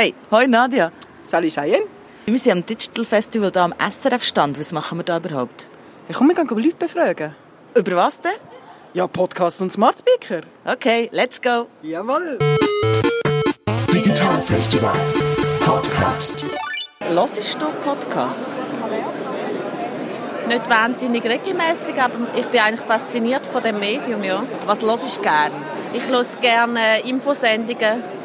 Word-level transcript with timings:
Hey, 0.00 0.14
hoi 0.30 0.46
Nadia. 0.46 0.92
Salut 1.24 1.50
Cheyenne. 1.50 1.84
Wir 2.24 2.38
sind 2.38 2.52
am 2.52 2.64
Digital 2.64 3.04
Festival 3.04 3.50
hier 3.52 3.62
am 3.62 3.74
SRF-Stand. 3.80 4.56
Was 4.56 4.72
machen 4.72 5.00
wir 5.00 5.02
da 5.02 5.16
überhaupt? 5.16 5.66
Ich 6.08 6.14
komme 6.14 6.36
wir 6.36 6.44
Leute 6.56 6.76
befragen. 6.76 7.34
Über 7.74 7.96
was 7.96 8.20
denn? 8.20 8.30
Ja, 8.94 9.08
Podcast 9.08 9.60
und 9.60 9.72
Smart 9.72 9.96
Speaker. 9.98 10.42
Okay, 10.64 11.08
let's 11.10 11.42
go. 11.42 11.66
Jawohl. 11.82 12.38
Digital 13.92 14.40
Festival 14.42 14.94
Podcast. 15.64 16.44
Hörst 17.00 17.60
du 17.60 17.66
Podcasts? 17.84 18.54
Nicht 20.46 20.70
wahnsinnig 20.70 21.24
regelmäßig, 21.24 22.00
aber 22.00 22.14
ich 22.36 22.46
bin 22.46 22.60
eigentlich 22.60 22.86
fasziniert 22.86 23.44
von 23.44 23.64
dem 23.64 23.80
Medium, 23.80 24.22
ja. 24.22 24.44
Was 24.64 24.80
hörst 24.80 25.18
du 25.18 25.22
gern? 25.22 25.50
Ich 25.92 26.06
höre 26.06 26.24
gerne 26.40 27.00
Infosendungen. 27.00 28.17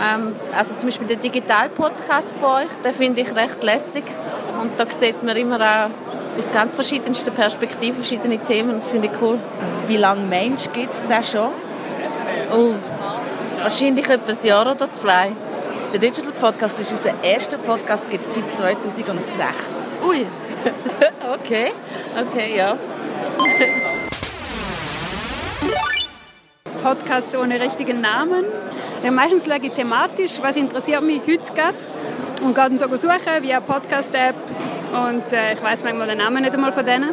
Ähm, 0.00 0.34
also 0.56 0.74
zum 0.74 0.88
Beispiel 0.88 1.06
den 1.06 1.20
Digital-Podcast 1.20 2.32
von 2.40 2.62
euch, 2.62 2.68
den 2.84 2.92
finde 2.92 3.20
ich 3.20 3.34
recht 3.34 3.62
lässig. 3.62 4.04
Und 4.60 4.78
da 4.78 4.90
sieht 4.90 5.22
man 5.22 5.36
immer 5.36 5.60
auch 5.60 6.38
aus 6.38 6.50
ganz 6.52 6.74
verschiedensten 6.74 7.32
Perspektiven 7.32 7.94
verschiedene 7.94 8.38
Themen. 8.38 8.72
Das 8.72 8.88
finde 8.88 9.08
ich 9.12 9.22
cool. 9.22 9.38
Wie 9.86 9.96
lange 9.96 10.22
Mensch 10.22 10.70
gibt 10.72 10.94
es 10.94 11.04
da 11.06 11.22
schon? 11.22 11.50
Oh, 12.52 12.70
wahrscheinlich 13.62 14.08
etwa 14.08 14.32
ein 14.32 14.46
Jahr 14.46 14.70
oder 14.70 14.92
zwei. 14.94 15.32
Der 15.92 16.00
Digital 16.00 16.32
Podcast 16.32 16.80
ist 16.80 16.90
unser 16.90 17.12
erster 17.22 17.56
Podcast, 17.56 18.10
gibt 18.10 18.26
es 18.28 18.56
seit 18.56 18.76
2006. 18.82 19.46
Ui, 20.06 20.26
okay, 21.34 21.72
okay, 22.20 22.56
ja. 22.56 22.76
Podcast 26.82 27.36
ohne 27.36 27.60
richtigen 27.60 28.00
Namen. 28.00 28.44
Ja, 29.02 29.10
meistens 29.10 29.44
schaue 29.44 29.58
ich 29.62 29.72
thematisch, 29.72 30.38
was 30.40 30.56
interessiert 30.56 31.02
mich 31.02 31.20
heute 31.26 31.52
gerade. 31.52 31.78
Und 32.42 32.54
gehe 32.54 32.64
dann 32.64 32.76
so 32.76 32.96
suchen 32.96 33.42
via 33.42 33.60
Podcast-App. 33.60 34.34
Und 34.92 35.32
äh, 35.32 35.54
ich 35.54 35.62
weiß 35.62 35.84
manchmal 35.84 36.08
den 36.08 36.18
Namen 36.18 36.42
nicht 36.42 36.54
einmal 36.54 36.72
von 36.72 36.84
denen. 36.84 37.10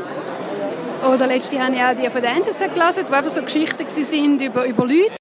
Oder 1.09 1.27
letztens 1.27 1.61
habe 1.61 1.75
ich 1.75 1.81
auch 1.81 1.95
die 1.95 2.09
von 2.09 2.21
der 2.21 2.31
NZZ 2.35 2.59
gelesen, 2.73 3.05
die 3.09 3.13
einfach 3.13 3.29
so 3.29 3.41
Geschichten 3.41 3.79
waren 3.79 4.39
über, 4.39 4.65
über 4.65 4.85
Leute. 4.85 5.20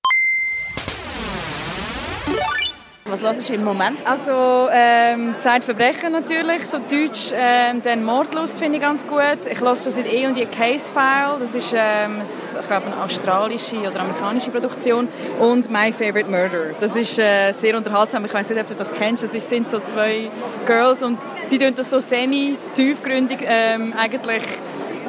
Was 3.11 3.22
hörst 3.22 3.50
du 3.50 3.55
im 3.55 3.64
Moment? 3.64 4.06
Also 4.06 4.69
ähm, 4.72 5.34
Zeitverbrechen 5.41 6.12
natürlich, 6.12 6.64
so 6.64 6.78
Deutsch, 6.78 7.33
ähm, 7.34 7.83
dann 7.83 8.05
Mordlust 8.05 8.61
finde 8.61 8.77
ich 8.77 8.83
ganz 8.83 9.05
gut. 9.05 9.20
Ich 9.50 9.61
höre 9.61 9.75
seit 9.75 10.06
eh 10.06 10.28
und 10.28 10.36
je 10.36 10.47
Case 10.47 10.92
File, 10.92 11.36
das 11.41 11.56
ist 11.56 11.75
ähm, 11.77 12.20
ich 12.22 12.69
glaube 12.69 12.86
eine 12.86 13.03
australische 13.03 13.78
oder 13.78 14.00
amerikanische 14.00 14.53
Produktion 14.53 15.08
und 15.41 15.69
My 15.72 15.92
Favorite 15.92 16.31
Murder. 16.31 16.72
Das 16.78 16.94
ist 16.94 17.19
äh, 17.19 17.50
sehr 17.50 17.77
unterhaltsam. 17.77 18.25
Ich 18.27 18.33
weiß 18.33 18.48
nicht, 18.50 18.61
ob 18.61 18.69
du 18.69 18.75
das 18.75 18.92
kennst. 18.92 19.25
Das 19.25 19.33
sind 19.33 19.69
so 19.69 19.81
zwei 19.81 20.31
Girls 20.64 21.03
und 21.03 21.19
die 21.50 21.58
tun 21.58 21.72
das 21.75 21.91
so 21.91 21.98
semi-tiefgründig 21.98 23.41
ähm, 23.42 23.92
eigentlich 23.98 24.44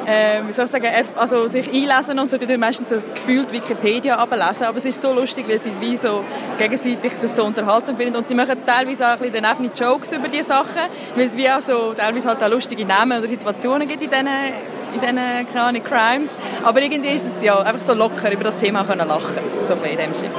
äh, 0.06 0.46
wie 0.46 0.52
soll 0.52 0.64
ich 0.66 0.70
sagen, 0.70 0.88
also 1.16 1.46
sich 1.46 1.68
einlesen 1.68 2.18
und 2.18 2.30
so, 2.30 2.36
die 2.36 2.56
meistens 2.56 2.90
so 2.90 2.96
gefühlt 3.14 3.50
Wikipedia 3.52 4.16
ablesen, 4.16 4.64
aber 4.64 4.76
es 4.76 4.86
ist 4.86 5.00
so 5.00 5.12
lustig, 5.12 5.46
weil 5.48 5.58
sie 5.58 5.72
wie 5.80 5.96
so 5.96 6.24
gegenseitig 6.58 7.12
das 7.20 7.36
so 7.36 7.44
unterhaltsam 7.44 7.96
finden. 7.96 8.16
Und 8.16 8.28
sie 8.28 8.34
machen 8.34 8.56
teilweise 8.66 9.06
auch 9.06 9.20
ein 9.20 9.30
bisschen 9.30 9.70
Jokes 9.74 10.12
über 10.12 10.28
diese 10.28 10.48
Sachen, 10.48 10.82
weil 11.14 11.24
es 11.24 11.36
wie 11.36 11.50
auch 11.50 11.60
so 11.60 11.94
teilweise 11.94 12.28
halt 12.28 12.42
auch 12.42 12.50
lustige 12.50 12.84
Namen 12.84 13.18
oder 13.18 13.28
Situationen 13.28 13.88
gibt 13.88 14.02
in 14.02 14.10
diesen 14.10 14.28
in 14.94 15.00
diesen, 15.00 15.18
keine 15.52 15.80
Crimes, 15.80 16.36
aber 16.62 16.82
irgendwie 16.82 17.08
ist 17.08 17.26
es 17.26 17.42
ja 17.42 17.58
einfach 17.58 17.80
so 17.80 17.94
locker, 17.94 18.30
über 18.30 18.44
das 18.44 18.58
Thema 18.58 18.84
können 18.84 19.08
lachen, 19.08 19.38
so 19.62 19.74
ein 19.74 19.84
in 19.84 19.96
dem 19.96 20.14
Sinn. 20.14 20.30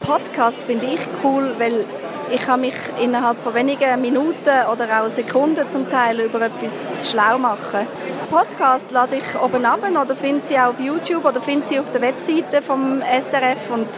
Podcast 0.00 0.64
finde 0.64 0.86
ich 0.86 1.00
cool, 1.22 1.54
weil 1.58 1.86
ich 2.30 2.40
kann 2.40 2.60
mich 2.60 2.74
innerhalb 3.00 3.38
von 3.38 3.54
wenigen 3.54 4.00
Minuten 4.00 4.50
oder 4.72 5.02
auch 5.02 5.08
Sekunden 5.10 5.68
zum 5.68 5.88
Teil 5.88 6.20
über 6.20 6.40
etwas 6.40 7.10
schlau 7.10 7.38
machen. 7.38 7.86
Podcast 8.30 8.90
lade 8.90 9.16
ich 9.16 9.40
oben 9.40 9.64
ab 9.64 9.80
oder 9.82 10.16
finde 10.16 10.44
sie 10.44 10.58
auf 10.58 10.78
YouTube 10.80 11.24
oder 11.24 11.40
finde 11.40 11.66
sie 11.66 11.78
auf 11.78 11.90
der 11.90 12.00
Webseite 12.00 12.62
vom 12.62 13.00
SRF 13.00 13.70
und 13.70 13.88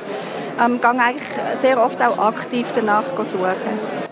ähm, 0.63 0.81
gehe 0.81 0.91
eigentlich 0.91 1.29
sehr 1.61 1.83
oft 1.83 2.03
auch 2.03 2.19
aktiv 2.19 2.71
danach 2.73 3.05
suchen. 3.25 4.06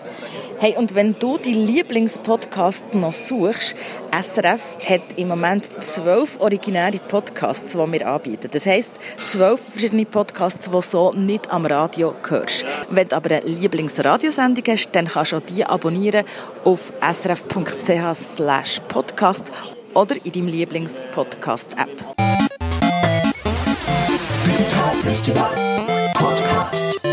Hey, 0.65 0.77
und 0.79 0.95
wenn 0.95 1.15
du 1.19 1.37
die 1.37 1.53
Lieblingspodcasts 1.53 2.95
noch 2.95 3.13
suchst, 3.13 3.75
SRF 4.19 4.79
hat 4.89 5.03
im 5.17 5.29
Moment 5.29 5.69
zwölf 5.85 6.41
originäre 6.41 6.99
Podcasts, 7.07 7.73
die 7.73 7.93
wir 7.93 8.09
anbieten. 8.09 8.49
Das 8.51 8.65
heisst, 8.65 8.95
zwölf 9.27 9.61
verschiedene 9.61 10.07
Podcasts, 10.07 10.71
die 10.71 10.81
so 10.81 11.13
nicht 11.13 11.51
am 11.51 11.67
Radio 11.67 12.15
hörst. 12.27 12.65
Wenn 12.89 13.09
du 13.09 13.15
aber 13.15 13.33
eine 13.33 13.45
Lieblingsradiosendung 13.45 14.65
hast, 14.69 14.89
dann 14.93 15.07
kannst 15.07 15.33
du 15.33 15.37
auch 15.37 15.43
die 15.43 15.67
abonnieren 15.67 16.25
auf 16.65 16.95
srf.ch 17.13 18.89
podcast 18.89 19.53
oder 19.93 20.17
in 20.25 20.33
deinem 20.33 20.49
Lieblingspodcast-App. 20.49 21.91
Digital 24.47 24.95
Festival 25.03 25.51
Podcast. 26.15 27.04